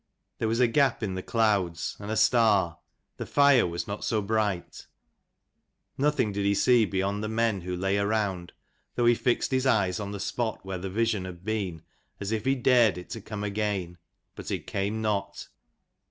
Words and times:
There 0.39 0.47
was 0.47 0.59
a 0.59 0.65
gap 0.65 1.03
in 1.03 1.13
the 1.13 1.21
clouds, 1.21 1.95
and 1.99 2.09
a 2.09 2.17
star. 2.17 2.79
The 3.17 3.27
fire 3.27 3.67
was 3.67 3.87
not 3.87 4.03
so 4.03 4.19
bright. 4.19 4.87
Nothing 5.95 6.31
did 6.31 6.43
he 6.43 6.55
see 6.55 6.85
beyond 6.85 7.23
the 7.23 7.27
men 7.29 7.61
who 7.61 7.75
lay 7.75 7.99
around, 7.99 8.51
though 8.95 9.05
he 9.05 9.13
fixed 9.13 9.51
his 9.51 9.67
eyes 9.67 9.99
on 9.99 10.11
the 10.11 10.19
spot 10.19 10.65
where 10.65 10.79
the 10.79 10.89
vision 10.89 11.25
had 11.25 11.45
been, 11.45 11.83
as 12.19 12.31
if 12.31 12.45
he 12.45 12.55
dared 12.55 12.97
it 12.97 13.11
to 13.11 13.21
come 13.21 13.43
again. 13.43 13.99
But 14.33 14.49
it 14.49 14.65
came 14.65 15.03
not. 15.03 15.49